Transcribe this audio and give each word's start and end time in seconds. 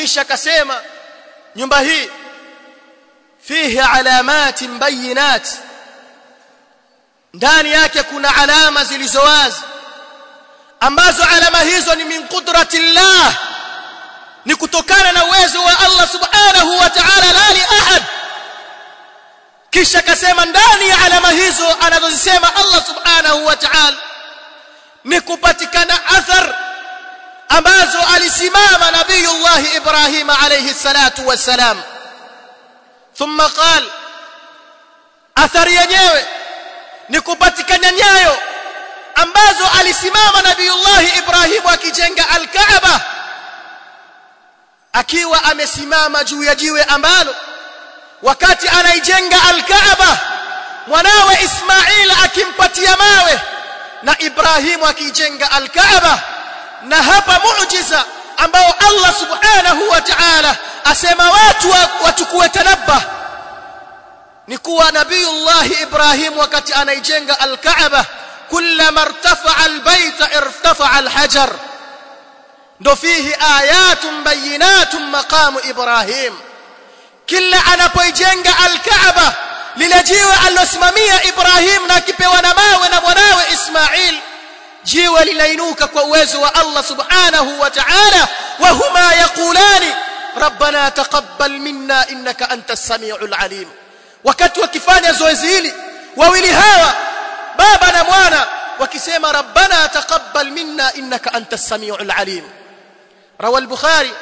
kisha 0.00 0.20
akasema 0.20 0.80
nyumba 1.56 1.80
hii 1.80 2.10
fihi 3.46 3.80
alamati 3.80 4.66
bayinat. 4.68 5.46
Ndani 7.34 7.72
yake 7.72 8.02
kuna 8.02 8.36
alama 8.36 8.84
zilizowazi 8.84 9.60
ambazo 10.80 11.24
alama 11.24 11.58
hizo 11.60 11.94
ni 11.94 12.04
min 12.04 12.28
qudratillah 12.28 13.34
ni 14.44 14.54
kutokana 14.54 15.12
na 15.12 15.24
uwezo 15.24 15.62
wa 15.64 15.78
Allah 15.80 16.08
subhanahu 16.12 16.78
wa 16.78 16.90
ta'ala 16.90 17.32
la 17.32 17.50
li 17.54 17.60
ahad. 17.80 18.02
Kisha 19.70 19.98
akasema 19.98 20.44
ndani 20.46 20.88
ya 20.88 21.04
alama 21.04 21.30
hizo 21.30 21.76
anazozisema 21.80 22.54
Allah 22.56 22.86
subhanahu 22.86 23.46
wa 23.46 23.56
ta'ala 23.56 23.96
ni 25.04 25.20
kupatikana 25.20 26.06
athar 26.06 26.54
ambazo 27.50 27.98
alisimama 28.14 28.90
nabiyullah 28.90 29.74
Ibrahim 29.76 30.30
alayhi 30.30 30.74
salatu 30.74 31.28
wassalam. 31.28 31.82
Thumma 33.18 33.48
qal 33.48 33.84
athari 35.34 35.74
yenyewe 35.74 36.26
ni 37.08 37.20
kupatikana 37.20 37.92
nyayo 37.92 38.38
ambazo 39.14 39.64
alisimama 39.80 40.42
nabiyullah 40.42 41.16
Ibrahim 41.18 41.66
akijenga 41.66 42.28
al-Kaaba 42.28 43.00
akiwa 44.92 45.44
amesimama 45.44 46.24
juu 46.24 46.42
ya 46.44 46.54
jiwe 46.54 46.84
ambalo 46.84 47.34
wakati 48.22 48.68
anaijenga 48.68 49.36
al-Kaaba 49.48 50.18
mwanawe 50.86 51.38
Ismail 51.44 52.10
akimpatia 52.24 52.96
mawe 52.96 53.40
na 54.02 54.18
Ibrahimu 54.18 54.86
akijenga 54.86 55.50
al-Kaaba 55.50 56.22
na 56.82 57.02
hapa 57.02 57.40
muujiza 57.44 58.04
ambao 58.36 58.74
Allah 58.88 59.14
subhanahu 59.20 59.88
wa 59.90 60.00
ta'ala 60.00 60.56
asema 60.84 61.30
watu 61.30 61.74
wachukue 62.04 62.48
tanabba 62.48 63.02
ni 64.46 64.58
kuwa 64.58 64.92
nabiyullah 64.92 65.80
Ibrahim 65.82 66.38
wakati 66.38 66.72
anaijenga 66.72 67.40
al-Kaaba 67.40 68.04
kullama 68.48 69.02
irtafa'a 69.02 69.64
al-bayt 69.64 70.20
irtafa'a 70.20 70.92
al-hajar. 70.92 71.50
Ndo 72.80 72.96
fihi 72.96 73.34
ayatun 73.58 74.24
bayyinatun 74.24 75.02
maqamu 75.10 75.60
Ibrahim. 75.60 76.34
Kila 77.26 77.64
anapoijenga 77.72 78.54
al-Kaaba 78.64 79.34
lile 79.76 80.02
jiwe 80.02 80.34
alilosimamia 80.46 81.24
Ibrahim 81.24 81.86
na 81.86 81.94
akipewa 81.94 82.42
na 82.42 82.54
mawe 82.54 82.88
na 82.88 83.00
mwanawe 83.00 83.44
Ismail 83.52 84.18
jiwe 84.84 85.24
linainuka 85.24 85.86
kwa 85.86 86.02
uwezo 86.04 86.40
wa 86.40 86.54
Allah 86.54 86.84
subhanahu 86.84 87.60
wa 87.60 87.70
ta'ala 87.70 88.28
wa 88.58 88.68
huma 88.68 89.14
yaqulani 89.14 89.94
rabbana 90.40 90.90
taqabbal 90.90 91.50
minna 91.50 92.06
innaka 92.08 92.50
antas 92.50 92.86
samiul 92.86 93.34
alim 93.38 93.68
wakati 94.24 94.60
wakifanya 94.60 95.12
zoezi 95.12 95.46
hili 95.46 95.74
wawili 96.16 96.52
hawa 96.52 96.94
baba 97.56 97.92
na 97.92 98.04
mwana 98.04 98.46
wakisema 98.78 99.32
rabbana 99.32 99.88
taqabbal 99.88 100.50
minna 100.50 100.92
innaka 100.94 101.34
antas 101.34 101.68
samiul 101.68 102.10
alim 102.16 102.44
روى 103.40 103.58
البخاري 103.58 104.12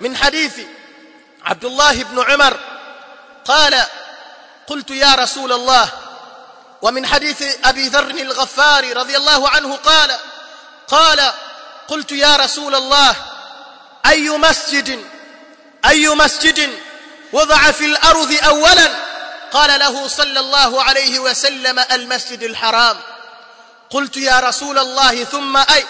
من 0.00 0.16
حديث 0.16 0.52
عبد 1.44 1.64
الله 1.64 2.02
بن 2.02 2.22
عمر 2.30 2.56
قال 3.44 3.82
قلت 4.66 4.90
يا 4.90 5.14
رسول 5.14 5.52
الله 5.52 5.88
ومن 6.84 7.06
حديث 7.06 7.42
أبي 7.64 7.88
ذر 7.88 8.10
الغفاري 8.10 8.92
رضي 8.92 9.16
الله 9.16 9.48
عنه 9.48 9.76
قال 9.76 10.18
قال 10.88 11.32
قلت 11.88 12.12
يا 12.12 12.36
رسول 12.36 12.74
الله 12.74 13.16
أي 14.06 14.28
مسجد 14.30 15.04
أي 15.84 16.08
مسجد 16.08 16.78
وضع 17.32 17.70
في 17.70 17.86
الأرض 17.86 18.36
أولا؟ 18.44 18.88
قال 19.52 19.80
له 19.80 20.08
صلى 20.08 20.40
الله 20.40 20.82
عليه 20.82 21.18
وسلم 21.18 21.84
المسجد 21.92 22.42
الحرام. 22.42 22.96
قلت 23.90 24.16
يا 24.16 24.40
رسول 24.40 24.78
الله 24.78 25.24
ثم 25.24 25.56
أي 25.56 25.84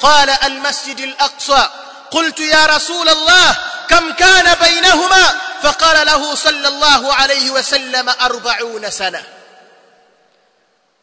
قال 0.00 0.30
المسجد 0.30 1.00
الأقصى. 1.00 1.68
قلت 2.10 2.40
يا 2.40 2.66
رسول 2.66 3.08
الله 3.08 3.56
كم 3.88 4.12
كان 4.12 4.56
بينهما؟ 4.62 5.38
فقال 5.62 6.06
له 6.06 6.34
صلى 6.34 6.68
الله 6.68 7.14
عليه 7.14 7.50
وسلم 7.50 8.08
أربعون 8.08 8.90
سنة. 8.90 9.39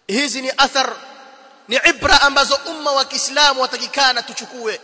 Hizi 0.08 0.42
ni 0.42 0.52
athar 0.58 0.94
ni 1.68 1.80
ibra 1.90 2.22
ambazo 2.22 2.60
umma 2.66 2.92
wa 2.92 3.06
Kiislamu 3.06 3.62
watakikana 3.62 4.22
tuchukue. 4.24 4.82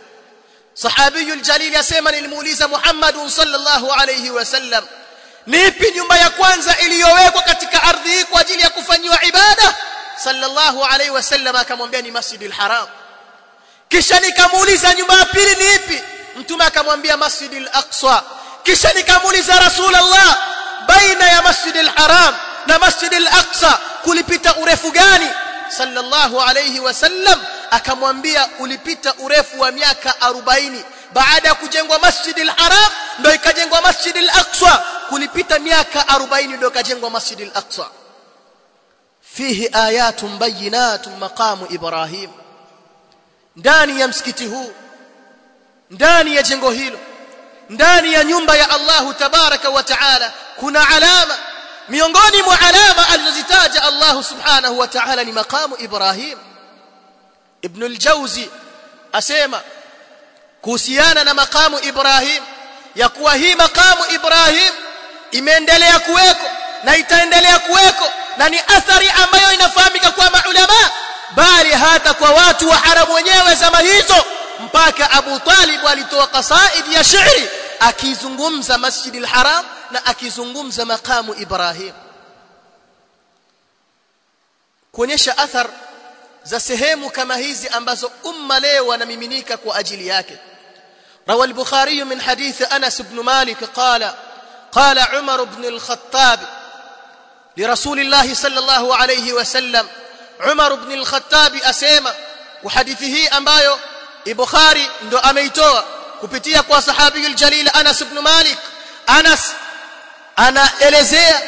Sahabiyul 0.74 1.40
jalil 1.40 1.72
yasema 1.72 2.12
nilimuuliza 2.12 2.68
Muhammad 2.68 3.28
sallallahu 3.28 3.92
alayhi 3.92 4.30
wasallam 4.30 4.84
ni 5.46 5.66
ipi 5.66 5.90
nyumba 5.92 6.16
ya 6.18 6.30
kwanza 6.30 6.76
iliyowekwa 6.78 7.42
katika 7.42 7.82
ardhi 7.82 8.08
hii 8.08 8.24
kwa 8.24 8.40
ajili 8.40 8.62
ya 8.62 8.70
kufanyiwa 8.70 9.24
ibada? 9.24 9.74
Sallallahu 10.24 10.84
alayhi 10.84 11.10
wasallam 11.12 11.56
akamwambia 11.56 12.02
ni 12.02 12.10
Masjidil 12.10 12.52
Haram. 12.52 12.86
Kisha 13.88 14.20
nikamuuliza 14.20 14.94
nyumba 14.94 15.14
ya 15.14 15.24
pili 15.24 15.56
ni 15.56 15.74
ipi? 15.74 16.02
Mtume 16.36 16.64
akamwambia 16.64 17.16
Masjidil 17.16 17.68
Aqsa. 17.72 18.22
Kisha 18.62 18.92
nikamuuliza 18.92 19.58
Rasulullah 19.60 20.38
baina 20.86 21.24
ya 21.28 21.42
Masjidil 21.42 21.88
Haram 21.88 22.34
na 22.66 22.78
Masjidil 22.78 23.28
Aqsa 23.28 23.78
kulipita 24.04 24.56
urefu 24.56 24.90
gani? 24.90 25.28
Sallallahu 25.68 26.40
alayhi 26.40 26.80
wasallam 26.80 27.40
akamwambia 27.70 28.48
ulipita 28.58 29.14
urefu 29.18 29.60
wa 29.60 29.70
miaka 29.72 30.10
40 30.20 30.72
baada 31.12 31.48
ya 31.48 31.54
kujengwa 31.54 31.98
Masjidil 31.98 32.48
Haram 32.50 32.92
ndio 33.18 33.34
ikajengwa 33.34 33.80
Masjidil 33.82 34.30
Aqsa 34.30 34.82
kulipita 35.08 35.58
miaka 35.58 36.00
40 36.00 36.56
ndio 36.56 36.68
ikajengwa 36.68 37.10
Masjidil 37.10 37.50
Aqsa 37.54 37.86
fihi 39.34 39.68
ayatun 39.72 40.38
bayinatun 40.38 41.16
maqamu 41.16 41.66
Ibrahim. 41.70 42.30
Ndani 43.56 44.00
ya 44.00 44.08
msikiti 44.08 44.46
huu 44.46 44.72
ndani 45.90 46.36
ya 46.36 46.42
jengo 46.42 46.70
hilo 46.70 46.98
ndani 47.70 48.12
ya 48.12 48.24
nyumba 48.24 48.56
ya 48.56 48.70
Allahu 48.70 49.14
tabaraka 49.14 49.70
wa 49.70 49.82
taala 49.82 50.32
kuna 50.56 50.88
alama 50.88 51.34
miongoni 51.88 52.42
mwa 52.42 52.60
alama 52.60 53.08
alizozitaja 53.08 53.82
Allah 53.82 54.24
subhanahu 54.24 54.78
wa 54.78 54.88
ta'ala 54.88 55.24
ni 55.24 55.32
maqamu 55.32 55.76
Ibrahim. 55.78 56.38
Ibn 57.62 57.82
al-Jawzi 57.82 58.50
asema 59.12 59.60
kuhusiana 60.62 61.24
na 61.24 61.34
maqamu 61.34 61.78
Ibrahim 61.82 62.42
ya 62.94 63.08
kuwa 63.08 63.34
hii 63.34 63.54
maqamu 63.54 64.04
Ibrahim 64.14 64.72
imeendelea 65.30 65.98
kuweko 65.98 66.46
na 66.84 66.96
itaendelea 66.96 67.58
kuweko 67.58 68.04
na 68.36 68.48
ni 68.48 68.58
athari 68.58 69.10
ambayo 69.10 69.52
inafahamika 69.52 70.10
kwa 70.10 70.30
maulama 70.30 70.90
bali 71.34 71.70
hata 71.72 72.14
kwa 72.14 72.30
watu 72.30 72.68
wa 72.70 72.76
haramu 72.76 73.14
wenyewe 73.14 73.54
zama 73.54 73.78
hizo 73.78 74.24
mpaka 74.60 75.10
Abu 75.10 75.38
Talib 75.40 75.86
alitoa 75.86 76.26
qasaid 76.26 76.92
ya 76.92 77.04
shairi 77.04 77.48
akizungumza 77.80 78.78
Masjidil 78.78 79.26
Haram 79.26 79.64
na 79.93 80.05
akizungumza 80.05 80.85
makamu 80.85 81.35
Ibrahim 81.35 81.93
kuonyesha 84.91 85.37
athar 85.37 85.67
za 86.43 86.59
sehemu 86.59 87.09
kama 87.09 87.35
hizi 87.35 87.67
ambazo 87.69 88.11
umma 88.23 88.59
leo 88.59 88.87
wanamiminika 88.87 89.57
kwa 89.57 89.75
ajili 89.75 90.07
yake 90.07 90.37
روى 91.29 91.45
البخاري 91.47 92.03
من 92.03 92.21
حديث 92.21 92.61
أنس 92.73 93.01
بن 93.01 93.19
مالك 93.23 93.63
قال 93.63 94.13
قال 94.71 94.99
عمر 94.99 95.43
بن 95.43 95.65
الخطاب 95.65 96.39
لرسول 97.57 97.99
الله 97.99 98.33
صلى 98.33 98.59
الله 98.59 98.95
عليه 98.95 99.33
وسلم 99.33 99.87
عمر 100.39 100.73
بن 100.75 100.91
الخطاب 100.91 101.55
أسيما 101.55 102.15
وحديثه 102.63 103.37
أمبايو 103.37 103.77
البخاري 104.27 104.89
ndo 105.07 105.19
ameitoa 105.19 105.81
kupitia 106.19 106.63
kwa 106.63 106.81
sahabi 106.81 107.25
aljalil 107.25 107.69
Anas 107.73 108.01
ibn 108.01 108.19
Malik 108.19 108.57
Anas 109.07 109.53
anaelezea 110.36 111.42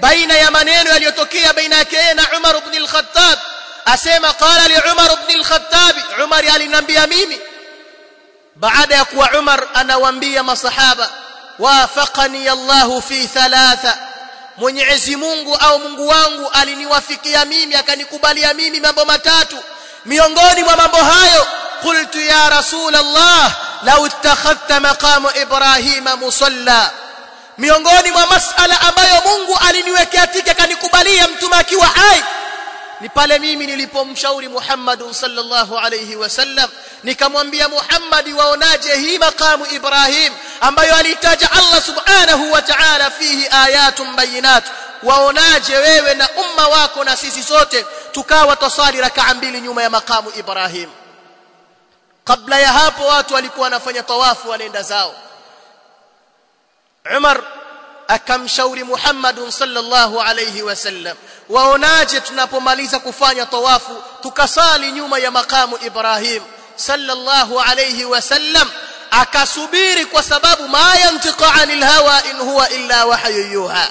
baina 0.00 0.34
ya 0.34 0.50
maneno 0.50 0.90
yaliyotokea 0.90 1.52
baina 1.52 1.76
yake 1.76 2.14
na 2.14 2.26
Umar 2.38 2.56
ibn 2.56 2.76
al-Khattab. 2.76 3.38
Asema 3.84 4.32
qala 4.34 4.68
li 4.68 4.74
Umar 4.92 5.10
ibn 5.12 5.38
al-Khattab. 5.38 5.96
Umar 6.24 6.44
alinambia 6.54 7.06
mimi. 7.06 7.40
Baada 8.54 8.94
ya 8.94 9.04
kuwa 9.04 9.30
Umar 9.38 9.68
anawaambia 9.74 10.42
masahaba 10.42 11.10
wafaqani 11.58 12.48
Allah 12.48 13.02
fi 13.08 13.26
thalatha. 13.28 13.98
Mwenyezi 14.56 15.16
Mungu 15.16 15.56
au 15.56 15.78
Mungu 15.78 16.08
wangu 16.08 16.50
aliniwafikia 16.52 17.44
mimi 17.44 17.74
akanikubalia 17.74 18.54
mimi 18.54 18.80
mambo 18.80 19.04
matatu. 19.04 19.56
Miongoni 20.04 20.62
mwa 20.62 20.76
mambo 20.76 20.96
hayo 20.96 21.46
qultu 21.82 22.20
ya 22.20 22.50
rasul 22.50 22.94
Allah 22.94 23.56
law 23.82 24.06
ittakhadhta 24.06 24.80
maqam 24.80 25.26
Ibrahim 25.42 26.04
musalla 26.20 26.90
miongoni 27.58 28.10
mwa 28.10 28.26
masala 28.26 28.80
ambayo 28.80 29.20
Mungu 29.24 29.58
aliniwekea 29.68 30.26
tike 30.26 30.54
kanikubalia 30.54 31.28
mtume 31.28 31.56
akiwa 31.56 31.86
hai 31.86 32.24
ni 33.00 33.08
pale 33.08 33.38
mimi 33.38 33.66
nilipomshauri 33.66 34.48
Muhammad 34.48 35.12
sallallahu 35.12 35.78
alayhi 35.78 36.16
wasallam 36.16 36.70
nikamwambia 37.02 37.68
Muhammad 37.68 38.28
waonaje 38.38 38.94
hii 38.96 39.18
makamu 39.18 39.66
Ibrahim 39.66 40.32
ambayo 40.60 40.96
alitaja 40.96 41.50
Allah 41.52 41.82
subhanahu 41.82 42.52
wa 42.52 42.62
ta'ala 42.62 43.10
fihi 43.10 43.46
ayatun 43.50 44.16
bayinat 44.16 44.64
waonaje 45.02 45.76
wewe 45.76 46.14
na 46.14 46.28
umma 46.30 46.68
wako 46.68 47.04
na 47.04 47.16
sisi 47.16 47.42
sote 47.42 47.86
tukawa 48.12 48.56
twasali 48.56 49.00
rakaa 49.00 49.34
mbili 49.34 49.60
nyuma 49.60 49.82
ya 49.82 49.90
makamu 49.90 50.32
Ibrahim? 50.38 50.90
Kabla 52.24 52.58
ya 52.58 52.72
hapo 52.72 53.06
watu 53.06 53.34
walikuwa 53.34 53.64
wanafanya 53.64 54.02
tawafu 54.02 54.48
wanaenda 54.50 54.82
zao 54.82 55.14
Umar 57.10 57.40
akamshauri 58.08 58.84
Muhammad 58.84 59.36
sallallahu 59.50 60.20
alayhi 60.20 60.62
wasallam 60.62 61.16
waonaje 61.48 62.20
tunapomaliza 62.20 62.98
kufanya 62.98 63.46
tawafu 63.46 64.02
tukasali 64.22 64.92
nyuma 64.92 65.18
ya 65.18 65.30
makamu 65.30 65.78
Ibrahim 65.86 66.42
sallallahu 66.76 67.60
alayhi 67.60 68.04
wasallam 68.04 68.70
akasubiri 69.10 70.06
kwa 70.06 70.22
sababu 70.22 70.68
ma 70.68 70.94
yantiqa 70.96 71.54
anil 71.54 71.82
hawa 71.84 72.22
in 72.30 72.36
huwa 72.36 72.68
illa 72.70 73.06
wahyu 73.06 73.52
yuha. 73.52 73.88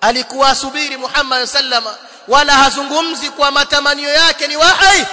Alikuwa 0.00 0.48
asubiri 0.48 0.96
Muhammad 0.96 1.46
sallama 1.46 1.94
wala 2.28 2.52
hazungumzi 2.54 3.30
kwa 3.30 3.50
matamanio 3.50 4.08
yake 4.10 4.46
ni 4.48 4.56
wahi 4.56 5.06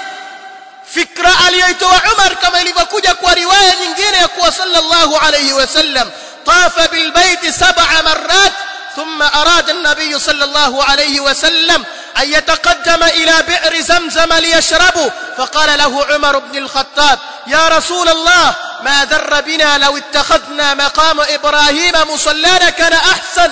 fikra 0.85 1.31
aliyoitoa 1.47 2.01
Umar 2.13 2.35
kama 2.35 2.61
ilivyokuja 2.61 3.13
kwa 3.15 3.33
riwaya 3.33 3.75
nyingine 3.75 4.17
ya 4.17 4.27
kuwa 4.27 4.51
sallallahu 4.51 5.17
alayhi 5.17 5.53
wasallam 5.53 6.11
طاف 6.49 6.91
بالبيت 6.91 7.49
سبع 7.49 8.01
مرات 8.01 8.53
ثم 8.95 9.21
أراد 9.21 9.69
النبي 9.69 10.19
صلى 10.19 10.43
الله 10.43 10.83
عليه 10.83 11.19
وسلم 11.19 11.85
أن 12.17 12.33
يتقدم 12.33 13.03
إلى 13.03 13.33
بئر 13.47 13.81
زمزم 13.81 14.33
ليشربه 14.33 15.11
فقال 15.37 15.77
له 15.77 16.05
عمر 16.05 16.39
بن 16.39 16.57
الخطاب 16.57 17.19
يا 17.47 17.67
رسول 17.67 18.09
الله 18.09 18.55
ما 18.81 19.05
ذر 19.05 19.41
بنا 19.41 19.77
لو 19.77 19.97
اتخذنا 19.97 20.73
مقام 20.73 21.21
إبراهيم 21.21 21.93
مصلانا 22.13 22.69
كان 22.69 22.93
أحسن. 22.93 23.51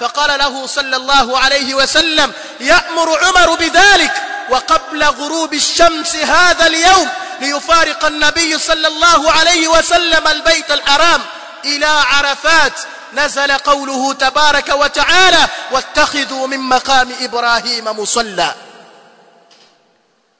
فقال 0.00 0.38
له 0.38 0.66
صلى 0.66 0.96
الله 0.96 1.38
عليه 1.38 1.74
وسلم 1.74 2.32
يأمر 2.60 3.24
عمر 3.24 3.54
بذلك 3.54 4.12
وقبل 4.50 5.04
غروب 5.04 5.54
الشمس 5.54 6.16
هذا 6.16 6.66
اليوم 6.66 7.08
ليفارق 7.40 8.04
النبي 8.04 8.58
صلى 8.58 8.88
الله 8.88 9.32
عليه 9.32 9.68
وسلم 9.68 10.28
البيت 10.28 10.70
الحرام. 10.70 11.22
إلى 11.64 11.86
عرفات 11.86 12.72
نزل 13.12 13.52
قوله 13.52 14.12
تبارك 14.12 14.68
وتعالى 14.68 15.48
واتخذوا 15.70 16.46
من 16.46 16.60
مقام 16.60 17.12
إبراهيم 17.20 17.84
مصلى. 17.84 18.54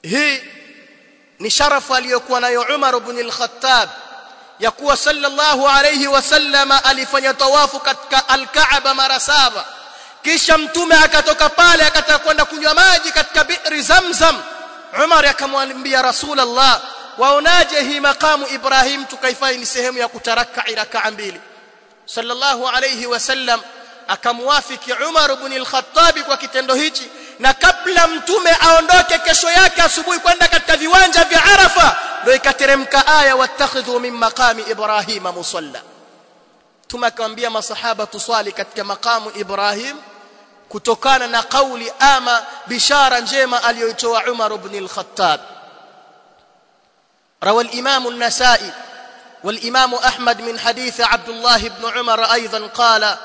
هي 0.05 0.41
نشرف 1.39 1.91
وليكون 1.91 2.45
عمر 2.45 2.97
بن 2.97 3.19
الخطاب 3.19 3.89
يقوى 4.59 4.95
صلى 4.95 5.27
الله 5.27 5.69
عليه 5.69 6.07
وسلم 6.07 6.71
ألف 6.73 7.13
يتواف 7.13 7.75
الكعب 8.31 8.87
مرسابا 8.87 9.65
kisha 10.23 10.57
mtume 10.57 10.95
akatoka 10.95 11.49
pale 11.49 11.85
akataka 11.85 12.19
kwenda 12.19 12.45
kunywa 12.45 12.73
maji 12.73 13.11
katika 13.11 13.43
biri 13.43 13.81
zamzam. 13.81 14.43
Umar 15.03 15.25
akamwambia 15.25 16.01
rasulllah 16.01 16.81
waonaje 17.17 17.81
hii 17.83 17.99
makamu 17.99 18.47
Ibrahim 18.47 19.05
tukaifai 19.05 19.57
ni 19.57 19.65
sehemu 19.65 19.97
ya 19.97 20.07
kutaraka 20.07 20.63
rakaa 20.75 21.11
mbili? 21.11 21.41
Sallallahu 22.05 22.67
alayhi 22.67 23.05
wasallam 23.07 23.61
akamwafiki 24.07 24.93
Umar 24.93 25.31
ibn 25.31 25.53
al-Khattab 25.53 26.19
kwa 26.19 26.37
kitendo 26.37 26.73
hichi 26.75 27.09
na 27.39 27.53
kabla 27.53 28.07
mtume 28.07 28.51
aondoke 28.61 29.17
kesho 29.19 29.49
yake 29.49 29.81
asubuhi 29.81 30.19
kwenda 30.19 30.47
katika 30.47 30.77
viwanja 30.77 31.23
vya 31.23 31.43
Arafa 31.43 31.97
ndio 32.21 32.35
ikateremka 32.35 33.07
aya 33.07 33.35
wattakhidhu 33.35 33.99
min 33.99 34.13
maqami 34.13 34.61
Ibrahim 34.71 35.23
musalla. 35.23 35.81
Tumakwambia 36.87 37.49
masahaba 37.49 38.05
tuswali 38.05 38.51
katika 38.51 38.83
makamu 38.83 39.31
Ibrahim 39.35 39.97
kutokana 40.69 41.27
na 41.27 41.43
kauli 41.43 41.93
ama 41.99 42.45
bishara 42.67 43.19
njema 43.19 43.63
aliyoitoa 43.63 44.23
Umar 44.31 44.53
ibn 44.53 44.77
al-Khattab 44.77 45.39
روى 47.43 47.63
الإمام 47.63 48.07
النسائي 48.07 48.71
والإمام 49.43 49.93
أحمد 49.95 50.41
من 50.41 50.59
حديث 50.59 51.01
عبد 51.01 51.29
الله 51.29 51.57
بن 51.69 51.89
عمر 51.97 52.23
أيضا 52.23 52.67
قال 52.67 53.17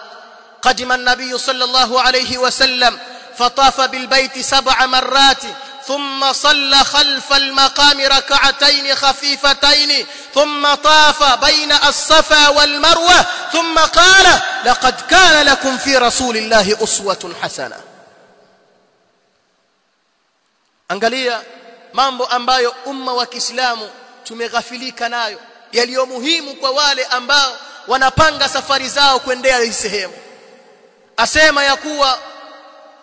قدم 0.63 0.93
النبي 0.93 1.39
صلى 1.39 1.65
الله 1.65 2.01
عليه 2.01 2.39
وسلم 2.39 2.99
فطاف 3.39 3.81
بالبيت 3.81 4.39
سبع 4.39 4.87
مرات 4.87 5.43
ثم 5.87 6.33
صلى 6.33 6.77
خلف 6.85 7.33
المقام 7.33 8.01
ركعتين 8.01 8.95
خفيفتين 8.95 10.07
ثم 10.35 10.75
طاف 10.75 11.45
بين 11.45 11.73
الصفا 11.73 12.49
والمروة 12.49 13.27
ثم 13.53 13.79
قال 13.79 14.41
لقد 14.65 15.01
كان 15.01 15.47
لكم 15.47 15.79
في 15.79 15.97
رسول 15.97 16.37
الله 16.37 16.77
أسوة 16.83 17.35
حسنة. 17.43 17.77
Angalia 20.89 21.41
mambo 21.93 22.27
ambayo 22.27 22.75
wa 23.17 23.27
Kiislamu 23.27 23.91
tumeghafilika 24.25 25.09
nayo 25.09 25.41
yaliyo 25.73 26.07
muhimu 26.07 26.55
kwa 26.55 26.71
wale 26.71 27.05
ambao 27.05 27.57
wanapanga 27.89 28.49
safari 28.49 28.89
zao 28.89 29.21
kuendea 29.21 29.59
hii 29.59 29.73
sehemu. 29.73 30.15
Asema 31.17 31.65
ya 31.65 31.77
kuwa 31.77 32.19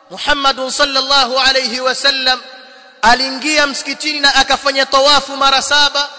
Muhammadun 0.10 0.72
sallallahu 0.72 1.40
alayhi 1.40 1.80
wasallam 1.80 2.42
aliingia 3.02 3.68
msikitini 3.68 4.20
na 4.20 4.36
akafanya 4.36 4.86
tawafu 4.86 5.38
mara 5.38 5.62
saba 5.62 6.10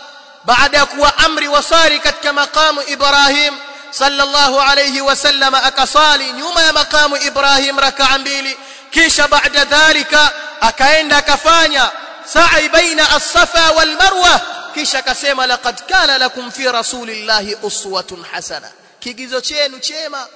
baada 0.44 0.78
ya 0.78 0.86
kuwa 0.86 1.18
amri 1.18 1.48
wasari 1.48 1.98
katika 2.00 2.32
makamu 2.32 2.82
Ibrahim 2.86 3.54
sallallahu 3.90 4.60
alayhi 4.60 5.00
wasallam 5.00 5.54
akasali 5.54 6.32
nyuma 6.32 6.62
ya 6.62 6.72
makamu 6.72 7.16
Ibrahim 7.16 7.78
rakaa 7.78 8.18
mbili. 8.18 8.58
Kisha 8.90 9.28
baada 9.28 9.64
dhalika 9.64 10.32
akaenda 10.60 11.16
akafanya 11.16 11.90
sa'i 12.24 12.68
baina 12.68 13.10
as-safa 13.16 13.70
wal 13.72 13.96
marwa 13.96 14.40
kisha 14.74 14.98
akasema 14.98 15.46
laqad 15.46 15.82
kana 15.86 16.18
lakum 16.18 16.50
fi 16.50 16.64
rasulillahi 16.72 17.54
uswatun 17.62 18.24
hasana. 18.32 18.70
Kigizo 19.00 19.40
chenu 19.40 19.78
chema 19.78 20.26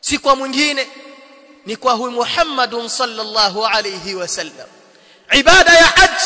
si 0.00 0.18
kwa 0.18 0.36
mwingine 0.36 0.88
ni 1.66 1.76
kwa 1.76 1.92
huyu 1.92 2.10
Muhammadun 2.12 2.88
sallallahu 2.88 3.66
alayhi 3.66 4.14
wasallam 4.14 4.66
ibada 5.32 5.72
ya 5.72 5.86
hajj 5.86 6.20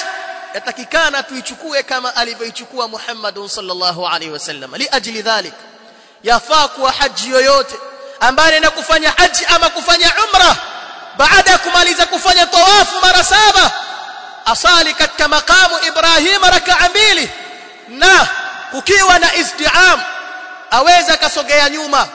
yatakikana 0.54 1.22
tuichukue 1.22 1.82
kama 1.82 2.16
alivyoichukua 2.16 2.88
Muhammadun 2.88 3.48
sallallahu 3.48 4.06
alayhi 4.08 4.32
wasallam 4.32 4.74
li 4.74 4.88
ajli 4.92 5.22
dhalik 5.22 5.54
yafaa 6.22 6.68
kuwa 6.68 6.92
haji 6.92 7.30
yoyote 7.30 7.74
ambaye 8.20 8.60
na 8.60 8.70
kufanya 8.70 9.10
haji 9.10 9.44
ama 9.44 9.70
kufanya 9.70 10.12
umra 10.24 10.56
baada 11.16 11.50
ya 11.50 11.58
kumaliza 11.58 12.06
kufanya 12.06 12.46
tawafu 12.46 13.00
mara 13.06 13.24
saba 13.24 13.72
asali 14.46 14.94
katika 14.94 15.28
makamu 15.28 15.74
Ibrahim 15.88 16.42
rakaa 16.42 16.88
mbili. 16.88 17.30
Na 17.88 18.26
kukiwa 18.70 19.18
na 19.18 19.34
istiam 19.34 20.00
aweza 20.70 21.16
kasogea 21.16 21.68
nyuma 21.70 22.08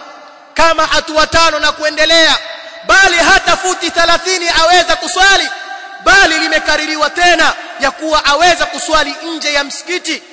kama 0.54 0.86
hatua 0.88 1.28
tano 1.28 1.60
na 1.60 1.72
kuendelea. 1.72 2.38
Bali 2.88 3.18
hata 3.18 3.58
futi 3.58 3.90
30 3.90 4.62
aweza 4.62 4.96
kuswali 4.96 5.50
bali 6.04 6.38
limekaririwa 6.38 7.10
tena 7.10 7.54
ya 7.80 7.92
kuwa 7.92 8.26
aweza 8.26 8.66
kuswali 8.66 9.16
nje 9.26 9.54
ya 9.54 9.64
msikiti 9.64 10.24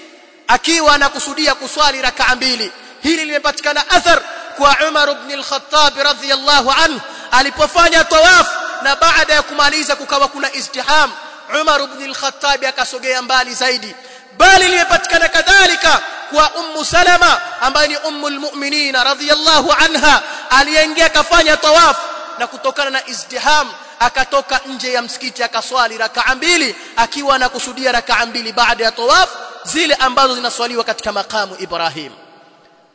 akiwa 0.48 0.94
anakusudia 0.94 1.54
kuswali 1.54 2.02
rakaa 2.02 2.34
mbili. 2.34 2.72
Hili 3.02 3.24
limepatikana 3.24 3.90
athar 3.90 4.20
kwa 4.56 4.76
Umar 4.88 5.10
ibn 5.10 5.32
al-Khattab 5.32 5.98
radhiyallahu 5.98 6.70
anhu 6.84 7.00
alipofanya 7.30 8.04
tawaf 8.04 8.48
na 8.82 8.96
baada 8.96 9.34
ya 9.34 9.42
kumaliza 9.42 9.96
kukawa 9.96 10.28
kuna 10.28 10.52
istiham 10.52 11.12
Umar 11.60 11.80
ibn 11.82 12.02
al-Khattab 12.04 12.64
akasogea 12.64 13.22
mbali 13.22 13.54
zaidi. 13.54 13.94
Bali 14.38 14.68
limepatikana 14.68 15.28
kadhalika 15.28 16.00
kwa 16.30 16.50
ummu 16.54 16.84
Salama 16.84 17.40
ambaye 17.60 17.88
ni 17.88 17.96
ummu 17.96 18.26
al-mu'minin 18.26 18.94
radhiyallahu 18.94 19.72
anha 19.72 20.22
aliyeingia 20.50 21.08
kafanya 21.08 21.56
tawaf 21.56 21.96
na 22.38 22.46
kutokana 22.46 22.90
na 22.90 23.06
izdiham 23.08 23.68
akatoka 23.98 24.60
nje 24.66 24.92
ya 24.92 25.02
msikiti 25.02 25.42
akaswali 25.42 25.98
rakaa 25.98 26.34
mbili 26.34 26.76
akiwa 26.96 27.34
anakusudia 27.34 27.92
rakaa 27.92 28.26
mbili 28.26 28.52
baada 28.52 28.84
ya 28.84 28.92
tawaf 28.92 29.30
zile 29.64 29.94
ambazo 29.94 30.34
zinaswaliwa 30.34 30.84
katika 30.84 31.12
makamu 31.12 31.56
Ibrahim. 31.58 32.12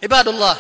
Ibadullah 0.02 0.58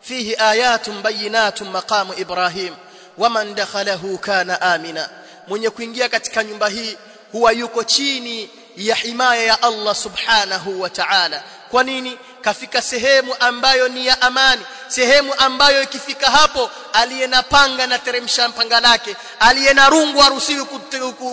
fihi 0.00 0.36
ayatun 0.36 1.02
bayinatun 1.02 1.68
maqamu 1.70 2.14
Ibrahim 2.14 2.74
waman 3.18 3.54
dakhalahu 3.54 4.18
kana 4.18 4.60
amina 4.60 5.08
mwenye 5.46 5.70
kuingia 5.70 6.08
katika 6.08 6.44
nyumba 6.44 6.68
hii 6.68 6.96
huwa 7.32 7.52
yuko 7.52 7.84
chini 7.84 8.50
ya 8.76 8.94
himaya 8.94 9.42
ya 9.42 9.62
Allah 9.62 9.94
subhanahu 9.94 10.80
wa 10.80 10.90
ta'ala. 10.90 11.42
Kwa 11.70 11.84
nini? 11.84 12.18
Kafika 12.40 12.82
sehemu 12.82 13.34
ambayo 13.40 13.88
ni 13.88 14.06
ya 14.06 14.22
amani. 14.22 14.62
Sehemu 14.88 15.34
ambayo 15.38 15.82
ikifika 15.82 16.30
hapo 16.30 16.70
aliye 16.92 17.26
na 17.26 17.42
panga 17.42 17.86
na 17.86 17.98
teremsha 17.98 18.48
panga 18.48 18.80
lake 18.80 19.16
aliye 19.40 19.74
na 19.74 19.88
rungu 19.88 20.18
haruhusiwi 20.20 20.64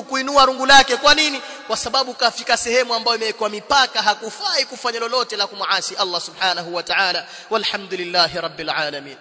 kuinua 0.10 0.46
rungu 0.46 0.65
lake. 0.65 0.98
Kwa 0.98 1.15
nini? 1.15 1.41
Kwa 1.67 1.77
sababu 1.77 2.13
kafika 2.13 2.58
sehemu 2.58 2.93
ambayo 2.93 3.17
imewekwa 3.17 3.50
mipaka 3.50 4.01
hakufai 4.01 4.65
kufanya 4.65 5.00
lolote 5.00 5.36
la 5.38 5.48
kumuasi 5.48 5.96
Allah 5.96 6.22
subhanahu 6.22 6.75
wa 6.75 6.84
ta'ala. 6.84 7.25
Walhamdulillahi 7.50 8.38
alamin 8.38 9.17